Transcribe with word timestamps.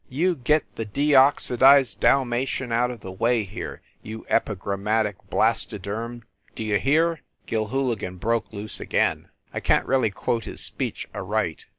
"You 0.09 0.33
get 0.35 0.63
the 0.77 0.83
deoxidized 0.83 1.99
Dalmation 1.99 2.69
way 2.71 2.75
out 2.75 2.89
of 2.89 3.49
here, 3.51 3.81
you 4.01 4.25
epigrammatic 4.29 5.17
blastoderm, 5.29 6.23
d 6.55 6.63
you 6.63 6.79
hear?" 6.79 7.21
Gilhooligan 7.45 8.17
broke 8.17 8.51
loose 8.51 8.79
again. 8.79 9.29
I 9.53 9.59
can 9.59 9.81
t 9.83 9.87
really 9.87 10.09
quote 10.09 10.45
his 10.45 10.59
speech 10.61 11.07
aright. 11.13 11.67